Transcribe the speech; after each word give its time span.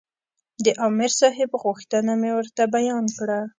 د 0.63 0.65
عامر 0.81 1.11
صاحب 1.19 1.49
غوښتنه 1.63 2.13
مې 2.21 2.31
ورته 2.37 2.63
بیان 2.75 3.05
کړه. 3.17 3.39